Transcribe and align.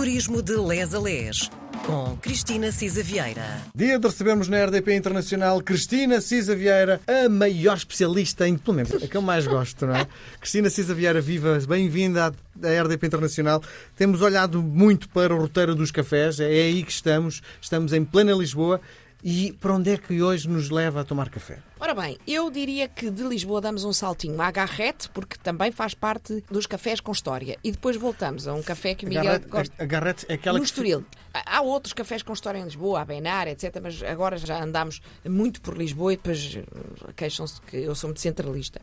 Turismo 0.00 0.40
de 0.40 0.56
Les 0.56 0.94
a 0.94 0.98
Les, 0.98 1.50
com 1.84 2.16
Cristina 2.22 2.72
Cisa 2.72 3.02
Vieira. 3.02 3.60
Dia 3.74 3.98
de 3.98 4.06
recebermos 4.06 4.48
na 4.48 4.64
RDP 4.64 4.94
Internacional 4.94 5.60
Cristina 5.60 6.22
Cisa 6.22 6.56
Vieira, 6.56 7.02
a 7.06 7.28
maior 7.28 7.76
especialista 7.76 8.48
em, 8.48 8.56
pelo 8.56 8.78
menos, 8.78 8.94
a 8.94 9.06
que 9.06 9.14
eu 9.14 9.20
mais 9.20 9.46
gosto, 9.46 9.86
não 9.86 9.94
é? 9.94 10.06
Cristina 10.40 10.70
Cisa 10.70 10.94
Vieira, 10.94 11.20
viva, 11.20 11.58
bem-vinda 11.68 12.32
à 12.62 12.82
RDP 12.82 13.08
Internacional. 13.08 13.62
Temos 13.94 14.22
olhado 14.22 14.62
muito 14.62 15.06
para 15.10 15.34
o 15.34 15.38
roteiro 15.38 15.74
dos 15.74 15.90
cafés, 15.90 16.40
é 16.40 16.46
aí 16.46 16.82
que 16.82 16.92
estamos, 16.92 17.42
estamos 17.60 17.92
em 17.92 18.02
plena 18.02 18.32
Lisboa. 18.32 18.80
E 19.22 19.52
para 19.52 19.74
onde 19.74 19.90
é 19.90 19.98
que 19.98 20.22
hoje 20.22 20.48
nos 20.48 20.70
leva 20.70 21.02
a 21.02 21.04
tomar 21.04 21.28
café? 21.28 21.58
Ora 21.78 21.94
bem, 21.94 22.18
eu 22.26 22.50
diria 22.50 22.88
que 22.88 23.10
de 23.10 23.22
Lisboa 23.22 23.60
damos 23.60 23.84
um 23.84 23.92
saltinho 23.92 24.40
à 24.40 24.50
Garrete, 24.50 25.08
porque 25.10 25.36
também 25.36 25.70
faz 25.70 25.94
parte 25.94 26.42
dos 26.50 26.66
cafés 26.66 27.00
com 27.00 27.12
história. 27.12 27.58
E 27.62 27.70
depois 27.70 27.96
voltamos 27.96 28.48
a 28.48 28.54
um 28.54 28.62
café 28.62 28.94
que 28.94 29.04
o 29.04 29.08
Miguel 29.08 29.24
Garrete, 29.24 29.48
gosta. 29.48 29.82
a 29.82 29.86
Garrete 29.86 30.26
é 30.28 30.34
aquela 30.34 30.58
no 30.58 30.64
que... 30.64 30.70
Estoril. 30.70 31.04
Há 31.32 31.60
outros 31.60 31.92
cafés 31.92 32.22
com 32.22 32.32
história 32.32 32.58
em 32.58 32.64
Lisboa, 32.64 33.00
a 33.00 33.04
Benar, 33.04 33.48
etc. 33.48 33.78
Mas 33.82 34.02
agora 34.02 34.36
já 34.38 34.62
andamos 34.62 35.00
muito 35.26 35.60
por 35.60 35.76
Lisboa 35.76 36.12
e 36.12 36.16
depois 36.16 36.56
eh, 36.56 37.12
queixam-se 37.14 37.60
que 37.62 37.76
eu 37.76 37.94
sou 37.94 38.08
muito 38.08 38.20
centralista. 38.20 38.80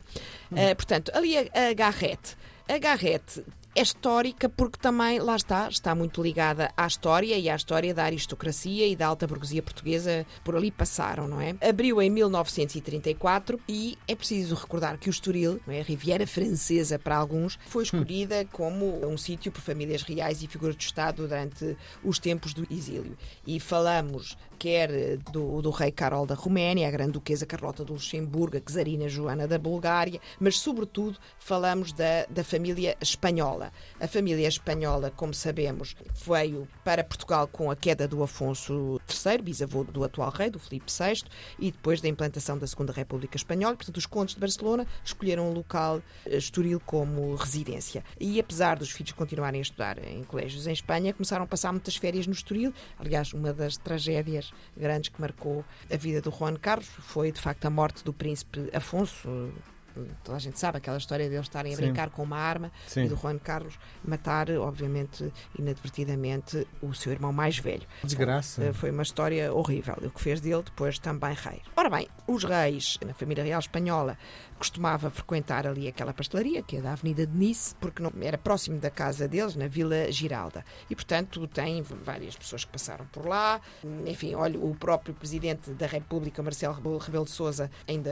Hum. 0.50 0.56
Uh, 0.56 0.76
portanto, 0.76 1.10
ali 1.14 1.36
a, 1.36 1.70
a 1.70 1.72
Garrete. 1.74 2.36
A 2.68 2.78
Garrete 2.78 3.44
é 3.78 3.82
histórica 3.82 4.48
porque 4.48 4.76
também, 4.76 5.20
lá 5.20 5.36
está, 5.36 5.68
está 5.68 5.94
muito 5.94 6.20
ligada 6.20 6.68
à 6.76 6.84
história 6.84 7.38
e 7.38 7.48
à 7.48 7.54
história 7.54 7.94
da 7.94 8.02
aristocracia 8.02 8.88
e 8.88 8.96
da 8.96 9.06
alta 9.06 9.24
burguesia 9.24 9.62
portuguesa 9.62 10.26
por 10.42 10.56
ali 10.56 10.72
passaram, 10.72 11.28
não 11.28 11.40
é? 11.40 11.54
Abriu 11.60 12.02
em 12.02 12.10
1934 12.10 13.60
e 13.68 13.96
é 14.08 14.16
preciso 14.16 14.56
recordar 14.56 14.98
que 14.98 15.08
o 15.08 15.12
Estoril, 15.12 15.60
é? 15.68 15.80
a 15.80 15.84
Riviera 15.84 16.26
Francesa 16.26 16.98
para 16.98 17.16
alguns, 17.16 17.56
foi 17.68 17.84
escolhida 17.84 18.44
como 18.46 19.06
um 19.06 19.16
sítio 19.16 19.52
por 19.52 19.60
famílias 19.60 20.02
reais 20.02 20.42
e 20.42 20.48
figuras 20.48 20.74
de 20.74 20.82
Estado 20.82 21.22
durante 21.28 21.76
os 22.02 22.18
tempos 22.18 22.52
do 22.52 22.66
exílio. 22.68 23.16
E 23.46 23.60
falamos 23.60 24.36
quer 24.58 25.16
do, 25.30 25.62
do 25.62 25.70
rei 25.70 25.92
Carol 25.92 26.26
da 26.26 26.34
Roménia, 26.34 26.88
a 26.88 26.90
grande 26.90 27.12
duquesa 27.12 27.46
Carlota 27.46 27.84
do 27.84 27.92
Luxemburgo, 27.92 28.56
a 28.56 28.60
czarina 28.60 29.08
Joana 29.08 29.46
da 29.46 29.58
Bulgária, 29.58 30.20
mas 30.40 30.58
sobretudo 30.58 31.16
falamos 31.38 31.92
da, 31.92 32.26
da 32.28 32.42
família 32.42 32.96
espanhola. 33.00 33.67
A 34.00 34.06
família 34.06 34.48
espanhola, 34.48 35.10
como 35.10 35.34
sabemos, 35.34 35.96
veio 36.26 36.68
para 36.84 37.04
Portugal 37.04 37.46
com 37.48 37.70
a 37.70 37.76
queda 37.76 38.06
do 38.06 38.22
Afonso 38.22 39.00
III, 39.08 39.42
bisavô 39.42 39.84
do 39.84 40.04
atual 40.04 40.30
rei, 40.30 40.50
do 40.50 40.58
Filipe 40.58 40.90
VI, 40.92 41.22
e 41.58 41.70
depois 41.70 42.00
da 42.00 42.08
implantação 42.08 42.58
da 42.58 42.66
Segunda 42.66 42.92
República 42.92 43.36
Espanhola. 43.36 43.76
Portanto, 43.76 43.96
os 43.96 44.06
condes 44.06 44.34
de 44.34 44.40
Barcelona 44.40 44.86
escolheram 45.04 45.50
o 45.50 45.54
local 45.54 46.02
Estoril 46.26 46.80
como 46.80 47.34
residência. 47.34 48.04
E 48.18 48.38
apesar 48.38 48.76
dos 48.78 48.90
filhos 48.90 49.12
continuarem 49.12 49.60
a 49.60 49.62
estudar 49.62 49.98
em 50.04 50.22
colégios 50.24 50.66
em 50.66 50.72
Espanha, 50.72 51.12
começaram 51.12 51.44
a 51.44 51.46
passar 51.46 51.72
muitas 51.72 51.96
férias 51.96 52.26
no 52.26 52.32
Estoril. 52.32 52.72
Aliás, 52.98 53.32
uma 53.32 53.52
das 53.52 53.76
tragédias 53.76 54.52
grandes 54.76 55.08
que 55.08 55.20
marcou 55.20 55.64
a 55.92 55.96
vida 55.96 56.20
do 56.20 56.30
Juan 56.30 56.56
Carlos 56.56 56.88
foi, 57.00 57.32
de 57.32 57.40
facto, 57.40 57.64
a 57.64 57.70
morte 57.70 58.04
do 58.04 58.12
príncipe 58.12 58.68
Afonso. 58.72 59.28
Toda 60.24 60.36
a 60.36 60.40
gente 60.40 60.58
sabe 60.58 60.78
aquela 60.78 60.96
história 60.98 61.28
de 61.28 61.34
eles 61.34 61.46
estarem 61.46 61.72
a 61.72 61.76
Sim. 61.76 61.82
brincar 61.82 62.10
com 62.10 62.22
uma 62.22 62.36
arma 62.38 62.70
Sim. 62.86 63.04
e 63.04 63.08
do 63.08 63.16
Juan 63.16 63.38
Carlos 63.38 63.78
matar, 64.04 64.50
obviamente, 64.50 65.32
inadvertidamente, 65.58 66.66
o 66.82 66.92
seu 66.94 67.12
irmão 67.12 67.32
mais 67.32 67.58
velho. 67.58 67.86
Desgraça. 68.02 68.62
Eh, 68.64 68.72
Foi 68.72 68.90
uma 68.90 69.02
história 69.02 69.52
horrível. 69.52 69.96
O 70.02 70.10
que 70.10 70.20
fez 70.20 70.40
dele 70.40 70.62
depois 70.62 70.98
também 70.98 71.34
rei. 71.34 71.62
Ora 71.76 71.88
bem, 71.90 72.08
os 72.26 72.44
reis 72.44 72.98
na 73.06 73.14
família 73.14 73.44
real 73.44 73.60
espanhola 73.60 74.18
costumava 74.58 75.08
frequentar 75.10 75.66
ali 75.68 75.86
aquela 75.86 76.12
pastelaria, 76.12 76.62
que 76.62 76.76
é 76.76 76.80
da 76.80 76.92
Avenida 76.92 77.24
de 77.26 77.36
Nice, 77.36 77.74
porque 77.76 78.02
não, 78.02 78.12
era 78.20 78.36
próximo 78.36 78.78
da 78.80 78.90
casa 78.90 79.28
deles, 79.28 79.54
na 79.54 79.68
Vila 79.68 80.10
Giralda. 80.10 80.64
E, 80.90 80.94
portanto, 80.96 81.46
tem 81.46 81.80
várias 81.82 82.36
pessoas 82.36 82.64
que 82.64 82.72
passaram 82.72 83.06
por 83.06 83.24
lá. 83.26 83.60
Enfim, 84.06 84.34
olha, 84.34 84.58
o 84.58 84.74
próprio 84.74 85.14
presidente 85.14 85.70
da 85.70 85.86
República, 85.86 86.42
Marcelo 86.42 86.74
Rebelo- 86.74 86.98
Rebelo 86.98 87.24
de 87.24 87.30
Sousa, 87.30 87.70
ainda 87.86 88.10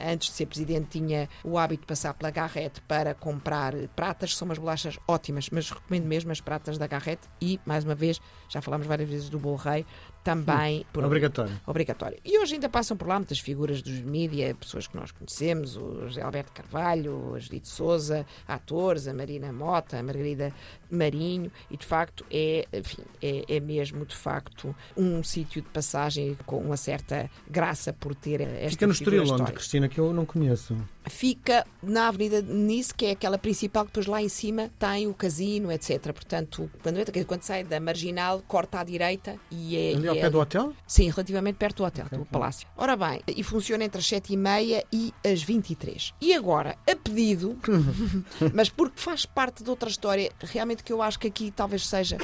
antes 0.00 0.28
de 0.28 0.34
ser 0.34 0.46
presidente, 0.46 0.86
tinha 1.04 1.28
o 1.44 1.58
hábito 1.58 1.82
de 1.82 1.86
passar 1.86 2.14
pela 2.14 2.30
Garrete 2.30 2.80
para 2.82 3.14
comprar 3.14 3.74
pratas. 3.94 4.36
São 4.36 4.46
umas 4.46 4.58
bolachas 4.58 4.98
ótimas, 5.06 5.48
mas 5.50 5.70
recomendo 5.70 6.06
mesmo 6.06 6.32
as 6.32 6.40
pratas 6.40 6.78
da 6.78 6.86
Garrete. 6.86 7.28
E, 7.40 7.60
mais 7.64 7.84
uma 7.84 7.94
vez, 7.94 8.20
já 8.48 8.60
falámos 8.60 8.86
várias 8.86 9.08
vezes 9.08 9.28
do 9.28 9.38
Bolo 9.38 9.56
Rei, 9.56 9.84
também 10.24 10.86
por 10.92 11.00
ali. 11.00 11.06
Obrigatório. 11.06 11.60
Obrigatório. 11.66 12.18
E 12.24 12.38
hoje 12.38 12.54
ainda 12.54 12.68
passam 12.68 12.96
por 12.96 13.06
lá 13.06 13.16
muitas 13.16 13.38
figuras 13.38 13.82
dos 13.82 14.00
mídia, 14.00 14.54
pessoas 14.54 14.86
que 14.86 14.96
nós 14.96 15.12
conhecemos, 15.12 15.76
o 15.76 16.08
José 16.08 16.22
Alberto 16.22 16.52
Carvalho, 16.52 17.34
a 17.34 17.38
Judite 17.38 17.68
Souza, 17.68 18.26
atores, 18.48 19.06
a 19.06 19.12
Marina 19.12 19.52
Mota, 19.52 19.98
a 19.98 20.02
Margarida 20.02 20.52
Marinho, 20.90 21.52
e 21.70 21.76
de 21.76 21.84
facto 21.84 22.24
é, 22.30 22.66
enfim, 22.72 23.02
é, 23.22 23.56
é 23.56 23.60
mesmo 23.60 24.06
de 24.06 24.16
facto 24.16 24.74
um 24.96 25.22
sítio 25.22 25.60
de 25.60 25.68
passagem 25.68 26.36
com 26.46 26.58
uma 26.58 26.76
certa 26.76 27.30
graça 27.48 27.92
por 27.92 28.14
ter 28.14 28.40
esta 28.40 28.70
Fica 28.70 28.86
no 28.86 28.92
Estoril, 28.92 29.24
onde. 29.30 29.52
Cristina, 29.52 29.88
que 29.88 30.00
eu 30.00 30.12
não 30.12 30.24
conheço. 30.24 30.76
Fica 31.06 31.66
na 31.82 32.08
Avenida 32.08 32.40
Nice, 32.42 32.92
que 32.94 33.06
é 33.06 33.10
aquela 33.10 33.36
principal, 33.38 33.84
que 33.84 33.90
depois 33.90 34.06
lá 34.06 34.22
em 34.22 34.28
cima 34.28 34.70
tem 34.78 35.06
o 35.06 35.12
casino, 35.14 35.70
etc. 35.70 36.00
Portanto, 36.12 36.70
quando, 36.82 36.98
entra- 36.98 37.24
quando 37.24 37.42
sai 37.42 37.62
da 37.62 37.78
marginal, 37.78 38.42
corta 38.48 38.80
à 38.80 38.84
direita 38.84 39.36
e 39.50 39.76
é. 39.76 39.94
Ali 39.96 40.08
ao 40.08 40.16
e 40.16 40.20
pé 40.20 40.26
é 40.26 40.30
do 40.30 40.40
hotel? 40.40 40.72
Sim, 40.86 41.10
relativamente 41.10 41.56
perto 41.56 41.78
do 41.78 41.84
hotel, 41.84 42.06
do 42.10 42.24
Palácio. 42.24 42.66
Ora 42.76 42.96
bem, 42.96 43.20
e 43.28 43.42
funciona 43.42 43.84
entre 43.84 43.98
as 43.98 44.06
7h30 44.06 44.84
e 44.92 45.12
as 45.24 45.42
23 45.42 46.14
E 46.20 46.32
agora, 46.34 46.76
a 46.90 46.96
pedido, 46.96 47.58
mas 48.54 48.68
porque 48.68 49.00
faz 49.00 49.26
parte 49.26 49.62
de 49.62 49.70
outra 49.70 49.88
história, 49.88 50.30
realmente 50.40 50.82
que 50.82 50.92
eu 50.92 51.02
acho 51.02 51.18
que 51.18 51.26
aqui 51.28 51.50
talvez 51.50 51.86
seja. 51.86 52.16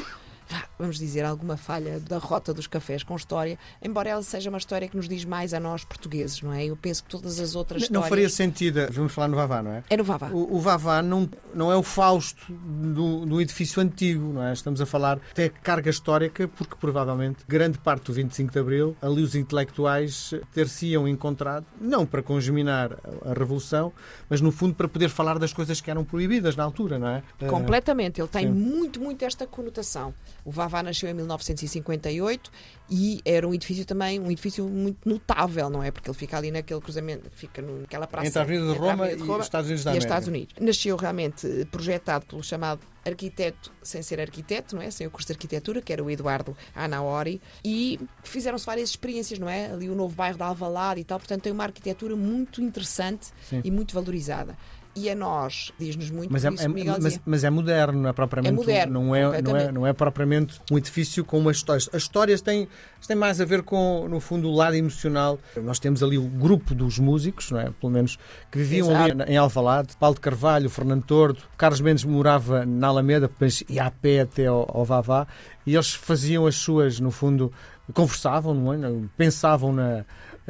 Vamos 0.81 0.99
dizer, 0.99 1.25
alguma 1.25 1.59
falha 1.59 2.01
da 2.01 2.17
rota 2.17 2.55
dos 2.55 2.67
cafés 2.67 3.03
com 3.03 3.15
história, 3.15 3.59
embora 3.83 4.09
ela 4.09 4.23
seja 4.23 4.49
uma 4.49 4.59
história 4.59 4.89
que 4.89 4.97
nos 4.97 5.07
diz 5.07 5.27
mais 5.27 5.53
a 5.53 5.61
nós 5.61 5.85
portugueses, 5.85 6.41
não 6.41 6.53
é? 6.53 6.65
Eu 6.65 6.77
penso 6.77 7.05
que 7.05 7.11
todas 7.11 7.39
as 7.39 7.55
outras 7.55 7.83
Não 7.83 8.01
histórias. 8.01 8.09
faria 8.09 8.29
sentido. 8.31 8.81
Vamos 8.91 9.13
falar 9.13 9.29
no 9.29 9.37
Vavá, 9.37 9.63
não 9.63 9.73
é? 9.73 9.85
É 9.91 9.97
no 9.97 10.05
Vavá. 10.05 10.29
O, 10.29 10.57
o 10.57 10.61
Vavá 10.61 11.03
não, 11.03 11.29
não 11.55 11.71
é 11.71 11.77
o 11.77 11.83
Fausto 11.83 12.51
do, 12.51 13.27
do 13.27 13.41
edifício 13.41 13.83
antigo, 13.83 14.33
não 14.33 14.43
é? 14.43 14.53
Estamos 14.53 14.81
a 14.81 14.87
falar 14.87 15.19
até 15.31 15.49
carga 15.49 15.91
histórica, 15.91 16.49
porque 16.49 16.75
provavelmente 16.81 17.45
grande 17.47 17.79
parte 17.79 18.05
do 18.05 18.13
25 18.13 18.53
de 18.53 18.59
Abril, 18.59 18.97
ali 19.03 19.23
os 19.23 19.35
intelectuais 19.35 20.33
ter-se-iam 20.55 21.07
encontrado, 21.07 21.67
não 21.81 22.07
para 22.07 22.23
congeminar 22.23 22.93
a, 23.25 23.31
a 23.31 23.35
Revolução, 23.35 23.93
mas 24.29 24.41
no 24.41 24.51
fundo 24.53 24.75
para 24.75 24.89
poder 24.89 25.09
falar 25.09 25.39
das 25.39 25.53
coisas 25.53 25.81
que 25.81 25.91
eram 25.91 26.05
proibidas 26.05 26.57
na 26.57 26.65
altura, 26.65 26.99
não 26.99 27.09
é? 27.09 27.23
Eh, 27.41 27.47
Completamente. 27.47 28.21
Ele 28.21 28.29
tem 28.29 28.47
sim. 28.47 28.53
muito, 28.53 29.01
muito 29.01 29.25
esta 29.25 29.47
conotação. 29.47 30.15
O 30.45 30.51
Vavá 30.51 30.70
nasceu 30.83 31.09
em 31.09 31.15
1958 31.15 32.51
e 32.91 33.21
era 33.25 33.47
um 33.47 33.55
edifício 33.55 33.85
também, 33.85 34.19
um 34.19 34.31
edifício 34.31 34.67
muito 34.67 35.09
notável, 35.09 35.71
não 35.71 35.83
é? 35.83 35.91
Porque 35.91 36.11
ele 36.11 36.17
fica 36.17 36.37
ali 36.37 36.51
naquele 36.51 36.81
cruzamento, 36.81 37.31
fica 37.31 37.63
naquela 37.63 38.07
praça. 38.07 38.29
Entre 38.29 38.39
a 38.39 38.43
Avenida 38.43 38.73
de 38.73 38.79
Roma 38.79 39.05
Avenida 39.05 39.25
de 39.25 39.31
e 39.31 39.33
os 39.33 39.45
Estados 39.45 39.67
Unidos 39.69 39.85
da 39.85 39.91
e 39.91 39.93
América. 39.93 40.07
Estados 40.09 40.29
Unidos. 40.29 40.55
Nasceu 40.61 40.97
realmente 40.97 41.69
projetado 41.71 42.27
pelo 42.27 42.43
chamado 42.43 42.81
arquiteto 43.05 43.73
sem 43.83 44.03
ser 44.03 44.21
arquiteto, 44.21 44.77
não 44.77 44.83
é? 44.83 44.91
Sem 44.91 45.07
o 45.07 45.11
curso 45.11 45.29
de 45.29 45.33
arquitetura, 45.33 45.81
que 45.81 45.93
era 45.93 46.03
o 46.03 46.11
Eduardo 46.11 46.57
Anaori, 46.75 47.41
e 47.65 47.99
fizeram-se 48.23 48.67
várias 48.67 48.91
experiências, 48.91 49.39
não 49.39 49.49
é? 49.49 49.73
Ali 49.73 49.89
o 49.89 49.95
novo 49.95 50.15
bairro 50.15 50.37
de 50.37 50.43
Alvalade 50.43 51.01
e 51.01 51.05
tal, 51.05 51.19
portanto 51.19 51.43
tem 51.43 51.53
uma 51.53 51.65
arquitetura 51.65 52.15
muito 52.17 52.61
interessante 52.61 53.29
Sim. 53.49 53.61
e 53.65 53.71
muito 53.71 53.95
valorizada. 53.95 54.57
E 54.95 55.09
a 55.09 55.15
nós, 55.15 55.73
diz-nos 55.79 56.11
muito, 56.11 56.33
Mas 56.33 56.45
é, 56.45 56.51
isso 56.51 56.65
é- 56.65 56.99
mas, 56.99 57.21
mas 57.25 57.45
é 57.45 57.51
moderno, 57.51 58.03
não 58.03 58.11
é 58.11 58.13
propriamente. 58.13 58.53
É 58.53 58.57
moderno, 58.57 58.93
não, 58.93 59.15
é, 59.15 59.41
não, 59.41 59.57
é, 59.57 59.73
não 59.73 59.87
é 59.87 59.93
propriamente 59.93 60.61
um 60.71 60.77
edifício 60.77 61.25
com 61.25 61.39
uma 61.39 61.53
história. 61.53 61.81
As 61.93 62.03
histórias 62.03 62.41
têm, 62.41 62.67
têm 63.07 63.17
mais 63.17 63.41
a 63.41 63.45
ver 63.45 63.63
com, 63.63 64.09
no 64.09 64.19
fundo, 64.19 64.49
o 64.49 64.55
lado 64.55 64.75
emocional. 64.75 65.39
Nós 65.63 65.79
temos 65.79 66.03
ali 66.03 66.19
o 66.19 66.25
grupo 66.25 66.75
dos 66.75 66.99
músicos, 66.99 67.53
não 67.53 67.61
é? 67.61 67.71
pelo 67.71 67.93
menos, 67.93 68.19
que 68.51 68.59
viviam 68.59 68.95
ali 68.95 69.15
em 69.29 69.37
Alvalade. 69.37 69.97
Paulo 69.97 70.17
de 70.17 70.21
Carvalho, 70.21 70.69
Fernando 70.69 71.05
Tordo, 71.05 71.41
Carlos 71.57 71.81
Mendes 71.81 72.05
morava 72.05 72.67
na 72.67 72.89
Alameda, 72.89 73.31
mas 73.39 73.63
ia 73.69 73.85
a 73.85 73.91
pé 73.93 74.21
até 74.21 74.47
ao, 74.47 74.69
ao 74.77 74.85
Vavá, 74.85 75.27
e 75.65 75.75
eles 75.75 75.95
faziam 75.95 76.47
as 76.47 76.57
suas, 76.57 76.99
no 76.99 77.13
fundo, 77.13 77.53
conversavam, 77.95 78.55
não 78.55 78.73
é? 78.73 78.79
pensavam 79.17 79.73
na. 79.73 80.05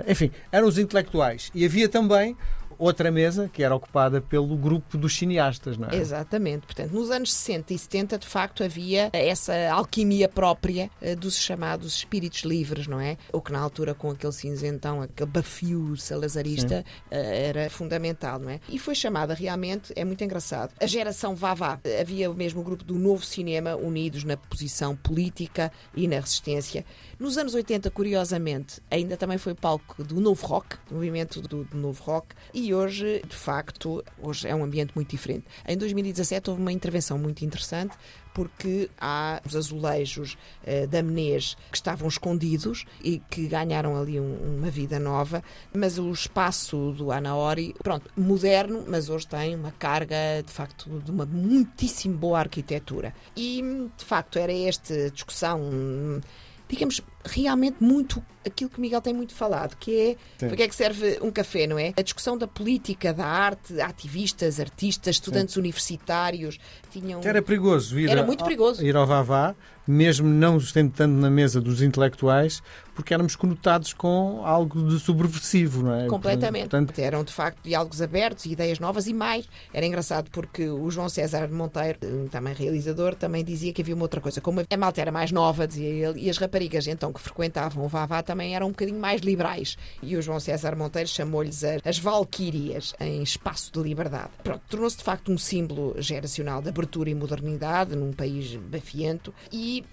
Enfim, 0.08 0.30
eram 0.50 0.66
os 0.66 0.78
intelectuais. 0.78 1.50
E 1.54 1.64
havia 1.64 1.88
também 1.88 2.34
outra 2.80 3.10
mesa 3.10 3.48
que 3.52 3.62
era 3.62 3.74
ocupada 3.74 4.20
pelo 4.20 4.56
grupo 4.56 4.96
dos 4.96 5.16
cineastas, 5.16 5.76
não 5.76 5.88
é? 5.88 5.96
Exatamente. 5.96 6.66
Portanto, 6.66 6.92
nos 6.92 7.10
anos 7.10 7.32
60 7.32 7.74
e 7.74 7.78
70, 7.78 8.18
de 8.18 8.26
facto, 8.26 8.64
havia 8.64 9.10
essa 9.12 9.54
alquimia 9.70 10.28
própria 10.28 10.90
eh, 11.00 11.14
dos 11.14 11.36
chamados 11.38 11.94
espíritos 11.96 12.40
livres, 12.40 12.86
não 12.86 12.98
é? 12.98 13.18
O 13.32 13.40
que 13.40 13.52
na 13.52 13.60
altura, 13.60 13.94
com 13.94 14.10
aquele 14.10 14.32
cinzentão, 14.32 15.02
aquele 15.02 15.30
bafio 15.30 15.96
salazarista, 15.96 16.84
eh, 17.10 17.48
era 17.48 17.68
fundamental, 17.68 18.38
não 18.38 18.50
é? 18.50 18.60
E 18.68 18.78
foi 18.78 18.94
chamada 18.94 19.34
realmente, 19.34 19.92
é 19.94 20.04
muito 20.04 20.24
engraçado, 20.24 20.72
a 20.80 20.86
geração 20.86 21.34
Vavá. 21.34 21.78
Havia 22.00 22.30
o 22.30 22.34
mesmo 22.34 22.62
grupo 22.62 22.82
do 22.82 22.98
novo 22.98 23.24
cinema 23.24 23.76
unidos 23.76 24.24
na 24.24 24.36
posição 24.36 24.96
política 24.96 25.70
e 25.94 26.08
na 26.08 26.16
resistência. 26.16 26.84
Nos 27.18 27.36
anos 27.36 27.54
80, 27.54 27.90
curiosamente, 27.90 28.80
ainda 28.90 29.16
também 29.16 29.36
foi 29.36 29.54
palco 29.54 30.02
do 30.02 30.20
novo 30.20 30.46
rock, 30.46 30.76
do 30.88 30.94
movimento 30.94 31.42
do, 31.42 31.64
do 31.64 31.76
novo 31.76 32.02
rock, 32.02 32.34
e 32.54 32.69
Hoje, 32.72 33.22
de 33.26 33.36
facto, 33.36 34.04
hoje 34.20 34.48
é 34.48 34.54
um 34.54 34.64
ambiente 34.64 34.92
muito 34.94 35.10
diferente. 35.10 35.44
Em 35.66 35.76
2017 35.76 36.50
houve 36.50 36.62
uma 36.62 36.72
intervenção 36.72 37.18
muito 37.18 37.44
interessante 37.44 37.96
porque 38.32 38.88
há 38.98 39.40
os 39.44 39.56
azulejos 39.56 40.36
uh, 40.64 40.86
da 40.86 41.02
Menez 41.02 41.56
que 41.70 41.76
estavam 41.76 42.08
escondidos 42.08 42.84
e 43.02 43.18
que 43.30 43.46
ganharam 43.46 43.96
ali 44.00 44.20
um, 44.20 44.58
uma 44.58 44.70
vida 44.70 44.98
nova, 44.98 45.42
mas 45.74 45.98
o 45.98 46.10
espaço 46.10 46.92
do 46.92 47.10
Anaori, 47.10 47.74
pronto, 47.82 48.10
moderno, 48.16 48.84
mas 48.86 49.08
hoje 49.08 49.26
tem 49.26 49.54
uma 49.54 49.72
carga, 49.72 50.16
de 50.44 50.52
facto, 50.52 51.00
de 51.00 51.10
uma 51.10 51.26
muitíssimo 51.26 52.16
boa 52.16 52.38
arquitetura. 52.38 53.12
E, 53.36 53.62
de 53.96 54.04
facto, 54.04 54.38
era 54.38 54.52
esta 54.52 55.10
discussão 55.10 56.20
digamos, 56.70 57.00
realmente 57.24 57.76
muito 57.80 58.22
aquilo 58.44 58.70
que 58.70 58.80
Miguel 58.80 59.00
tem 59.00 59.12
muito 59.12 59.34
falado, 59.34 59.76
que 59.76 60.16
é 60.40 60.46
para 60.46 60.56
que 60.56 60.62
é 60.62 60.68
que 60.68 60.74
serve 60.74 61.18
um 61.20 61.30
café, 61.30 61.66
não 61.66 61.78
é? 61.78 61.92
A 61.96 62.02
discussão 62.02 62.38
da 62.38 62.46
política, 62.46 63.12
da 63.12 63.26
arte, 63.26 63.78
ativistas, 63.80 64.58
artistas, 64.58 65.16
estudantes 65.16 65.54
Sim. 65.54 65.60
universitários 65.60 66.58
tinham. 66.90 67.20
Era 67.22 67.42
perigoso 67.42 67.98
ir, 67.98 68.08
Era 68.08 68.24
muito 68.24 68.42
perigoso. 68.42 68.84
ir 68.84 68.96
ao 68.96 69.06
Vavá, 69.06 69.54
mesmo 69.86 70.26
não 70.26 70.56
estando 70.56 71.08
na 71.08 71.28
mesa 71.28 71.60
dos 71.60 71.82
intelectuais, 71.82 72.62
porque 72.94 73.12
éramos 73.12 73.34
conotados 73.34 73.92
com 73.92 74.42
algo 74.44 74.88
de 74.88 74.98
subversivo, 74.98 75.82
não 75.82 75.94
é? 75.94 76.06
Completamente. 76.06 76.68
Portanto... 76.68 76.98
Eram, 76.98 77.24
de 77.24 77.32
facto, 77.32 77.58
diálogos 77.62 78.00
abertos, 78.00 78.44
ideias 78.46 78.78
novas 78.78 79.06
e 79.06 79.14
mais. 79.14 79.48
Era 79.72 79.84
engraçado 79.86 80.30
porque 80.30 80.68
o 80.68 80.90
João 80.90 81.08
César 81.08 81.48
Monteiro, 81.48 81.98
também 82.30 82.54
realizador, 82.54 83.14
também 83.14 83.44
dizia 83.44 83.72
que 83.72 83.82
havia 83.82 83.94
uma 83.94 84.04
outra 84.04 84.20
coisa. 84.20 84.40
Como 84.40 84.60
a 84.60 84.76
malta 84.76 85.00
era 85.00 85.10
mais 85.10 85.32
nova, 85.32 85.66
dizia 85.66 85.88
ele, 85.88 86.20
e 86.20 86.30
as 86.30 86.38
raparigas, 86.38 86.86
então, 86.86 87.09
que 87.12 87.20
frequentavam 87.20 87.84
o 87.84 87.88
Vavá 87.88 88.22
também 88.22 88.54
eram 88.54 88.68
um 88.68 88.70
bocadinho 88.70 88.98
mais 88.98 89.20
liberais. 89.20 89.76
E 90.02 90.16
o 90.16 90.22
João 90.22 90.40
César 90.40 90.76
Monteiro 90.76 91.08
chamou-lhes 91.08 91.62
as 91.84 91.98
Valquírias, 91.98 92.94
em 93.00 93.22
espaço 93.22 93.72
de 93.72 93.80
liberdade. 93.80 94.30
Pronto, 94.42 94.62
tornou-se, 94.68 94.96
de 94.96 95.04
facto, 95.04 95.32
um 95.32 95.38
símbolo 95.38 95.94
geracional 95.98 96.62
de 96.62 96.68
abertura 96.68 97.10
e 97.10 97.14
modernidade 97.14 97.94
num 97.96 98.12
país 98.12 98.54
bafiento. 98.56 99.32
E, 99.52 99.84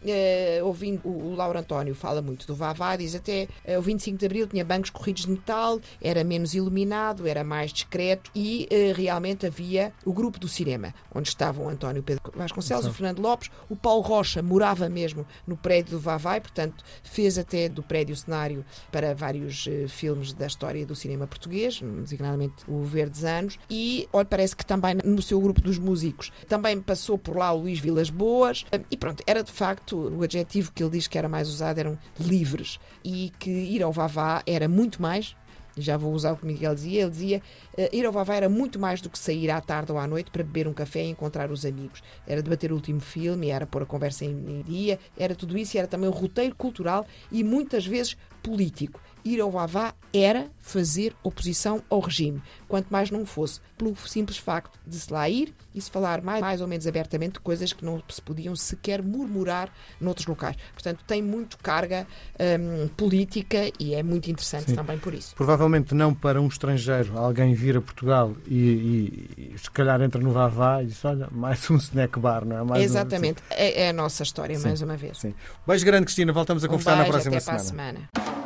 uh, 0.62 0.66
ouvindo, 0.66 1.02
o, 1.04 1.32
o 1.32 1.36
Lauro 1.36 1.60
António 1.60 1.96
fala 1.96 2.22
muito 2.22 2.48
do 2.48 2.56
Vavá, 2.56 2.96
diz 2.96 3.16
até 3.16 3.48
uh, 3.68 3.78
o 3.78 3.82
25 3.82 4.18
de 4.18 4.26
Abril 4.26 4.48
tinha 4.48 4.64
bancos 4.64 4.90
corridos 4.90 5.26
de 5.26 5.32
metal, 5.32 5.80
era 6.02 6.24
menos 6.24 6.54
iluminado, 6.54 7.28
era 7.28 7.44
mais 7.44 7.72
discreto 7.72 8.32
e 8.34 8.68
uh, 8.72 8.94
realmente 8.96 9.46
havia 9.46 9.94
o 10.06 10.14
grupo 10.14 10.40
do 10.40 10.48
cinema, 10.48 10.94
onde 11.14 11.30
estavam 11.30 11.66
o 11.66 11.70
António 11.70 12.04
Pedro 12.04 12.32
Vasconcelos, 12.36 12.86
o 12.86 12.94
Fernando 12.94 13.20
Lopes, 13.20 13.50
o 13.70 13.76
Paulo 13.76 14.02
Rocha 14.02 14.42
morava 14.42 14.90
mesmo 14.90 15.26
no 15.46 15.58
prédio 15.58 15.92
do 15.92 16.00
Vavai, 16.00 16.40
portanto 16.40 16.84
fez 17.10 17.38
até 17.38 17.70
do 17.70 17.82
prédio 17.84 18.16
cenário 18.16 18.66
para 18.92 19.14
vários 19.14 19.66
uh, 19.68 19.88
filmes 19.88 20.34
da 20.34 20.48
história 20.48 20.86
do 20.86 20.96
cinema 20.96 21.28
português, 21.28 21.82
designadamente 22.02 22.56
o 22.68 22.84
Verdes 22.84 23.24
Anos, 23.24 23.58
e 23.70 24.08
olha, 24.12 24.26
parece 24.26 24.56
que 24.56 24.66
também 24.66 24.96
no 25.04 25.22
seu 25.22 25.40
grupo 25.40 25.62
dos 25.62 25.78
músicos. 25.78 26.32
Também 26.48 26.80
passou 26.80 27.18
por 27.18 27.38
lá 27.38 27.52
o 27.54 27.62
Luís 27.62 27.80
Vilas 27.80 28.10
Boas, 28.10 28.66
e 28.90 28.98
pronto, 28.98 29.24
era 29.26 29.44
de 29.44 29.52
facto 29.52 29.98
o 29.98 30.24
adjetivo 30.24 30.72
que 30.72 30.84
ele 30.84 30.92
diz 30.92 31.08
que 31.08 31.18
era 31.18 31.30
mais 31.30 31.50
usado 31.50 31.80
eram 31.80 31.98
livres 32.20 32.80
e 33.04 33.32
que 33.40 33.50
ir 33.50 33.84
ao 33.84 33.92
Vavá 33.92 34.42
era 34.46 34.68
muito 34.68 35.02
mais 35.02 35.36
já 35.82 35.98
vou 35.98 36.14
usar 36.14 36.34
o 36.34 36.38
que 36.38 36.46
Miguel 36.46 36.76
dizia, 36.76 37.02
ele 37.02 37.12
dizia 37.12 37.42
uh, 37.78 37.96
ir 37.96 38.06
ao 38.06 38.12
Vavá 38.12 38.36
era 38.36 38.50
muito 38.50 38.80
mais 38.80 39.02
do 39.02 39.10
que 39.10 39.18
sair 39.18 39.50
à 39.50 39.62
tarde 39.62 39.92
ou 39.92 39.98
à 39.98 40.08
noite 40.08 40.32
para 40.32 40.44
beber 40.44 40.68
um 40.68 40.74
café 40.74 41.04
e 41.04 41.10
encontrar 41.10 41.52
os 41.52 41.66
amigos. 41.66 42.04
Era 42.26 42.42
debater 42.42 42.72
o 42.72 42.76
último 42.76 43.00
filme, 43.00 43.50
era 43.50 43.66
pôr 43.66 43.84
a 43.84 43.86
conversa 43.86 44.26
em, 44.26 44.62
dia, 44.62 45.00
era 45.18 45.36
tudo 45.36 45.58
isso, 45.58 45.78
era 45.78 45.88
também 45.88 46.10
um 46.10 46.14
roteiro 46.14 46.56
cultural 46.56 47.06
e 47.32 47.44
muitas 47.44 47.86
vezes 47.86 48.18
político. 48.42 49.00
Ir 49.26 49.42
ao 49.42 49.52
Vavá 49.52 49.94
era 50.14 50.48
fazer 50.58 51.14
oposição 51.22 51.84
ao 51.90 52.00
regime, 52.00 52.42
quanto 52.66 52.88
mais 52.90 53.12
não 53.12 53.26
fosse, 53.26 53.60
pelo 53.78 53.94
simples 53.96 54.38
facto 54.38 54.80
de 54.88 54.98
se 54.98 55.12
lá 55.12 55.30
ir 55.30 55.54
e 55.76 55.82
se 55.82 55.92
falar 55.92 56.22
mais, 56.22 56.40
mais 56.40 56.62
ou 56.62 56.68
menos 56.68 56.88
abertamente 56.88 57.34
de 57.34 57.40
coisas 57.42 57.74
que 57.74 57.84
não 57.84 58.02
se 58.08 58.22
podiam 58.22 58.56
sequer 58.56 59.04
murmurar 59.04 59.70
noutros 60.00 60.26
locais. 60.28 60.56
Portanto, 60.72 61.04
tem 61.06 61.22
muito 61.22 61.58
carga 61.58 62.08
hum, 62.40 62.88
política 62.96 63.70
e 63.78 63.94
é 63.94 64.02
muito 64.02 64.32
interessante 64.32 64.70
Sim. 64.70 64.76
também 64.76 64.98
por 64.98 65.14
isso. 65.14 65.36
Provavelmente 65.36 65.94
não 65.94 66.14
para 66.14 66.42
um 66.42 66.48
estrangeiro, 66.48 67.18
alguém 67.18 67.54
vir 67.54 67.76
a 67.76 67.82
Portugal 67.82 68.34
e, 68.48 68.56
e, 68.56 69.52
e 69.54 69.58
se 69.58 69.70
calhar 69.70 70.02
entra 70.02 70.22
no 70.22 70.32
Vavá 70.32 70.82
e 70.82 70.88
diz: 70.88 71.04
Olha, 71.04 71.28
mais 71.32 71.70
um 71.70 71.76
snack 71.76 72.18
bar, 72.18 72.46
não 72.46 72.58
é? 72.58 72.64
Mais 72.64 72.84
Exatamente, 72.84 73.42
um... 73.42 73.56
é, 73.56 73.84
é, 73.84 73.90
a 73.90 73.94
nossa 73.94 74.24
história, 74.24 74.58
Sim. 74.58 74.68
mais 74.68 74.82
uma 74.82 74.96
vez. 74.96 75.18
Sim. 75.18 75.34
Beijo 75.68 75.86
grande, 75.86 76.06
Cristina. 76.06 76.32
Voltamos 76.32 76.64
a 76.64 76.68
um 76.68 76.70
conversar 76.70 76.96
beijo, 76.96 77.08
na 77.08 77.12
próxima 77.12 77.38
até 77.38 77.60
semana. 77.60 78.08
Para 78.08 78.22
a 78.22 78.24
semana. 78.24 78.37